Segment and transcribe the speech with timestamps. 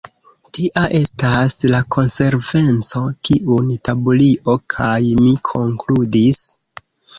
[0.57, 6.45] Tia estas la konsekvenco, kiun Taburio kaj mi konkludis.